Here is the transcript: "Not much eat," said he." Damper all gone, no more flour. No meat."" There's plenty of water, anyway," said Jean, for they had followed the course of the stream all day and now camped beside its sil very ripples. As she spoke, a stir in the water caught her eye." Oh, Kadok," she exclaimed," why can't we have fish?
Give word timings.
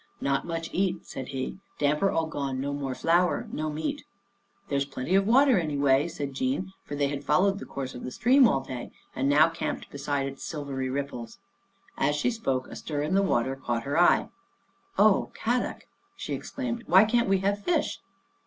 "Not 0.19 0.47
much 0.47 0.71
eat," 0.73 1.05
said 1.05 1.27
he." 1.27 1.59
Damper 1.79 2.09
all 2.09 2.25
gone, 2.25 2.59
no 2.59 2.73
more 2.73 2.95
flour. 2.95 3.47
No 3.51 3.69
meat."" 3.69 4.03
There's 4.67 4.83
plenty 4.83 5.13
of 5.13 5.27
water, 5.27 5.59
anyway," 5.59 6.07
said 6.07 6.33
Jean, 6.33 6.73
for 6.83 6.95
they 6.95 7.07
had 7.09 7.23
followed 7.23 7.59
the 7.59 7.67
course 7.67 7.93
of 7.93 8.03
the 8.03 8.09
stream 8.09 8.47
all 8.47 8.61
day 8.61 8.89
and 9.15 9.29
now 9.29 9.47
camped 9.49 9.91
beside 9.91 10.25
its 10.25 10.41
sil 10.41 10.65
very 10.65 10.89
ripples. 10.89 11.37
As 11.99 12.15
she 12.15 12.31
spoke, 12.31 12.67
a 12.67 12.75
stir 12.75 13.03
in 13.03 13.13
the 13.13 13.21
water 13.21 13.55
caught 13.55 13.83
her 13.83 13.95
eye." 13.99 14.29
Oh, 14.97 15.29
Kadok," 15.35 15.83
she 16.15 16.33
exclaimed," 16.33 16.83
why 16.87 17.05
can't 17.05 17.29
we 17.29 17.37
have 17.41 17.63
fish? 17.63 17.99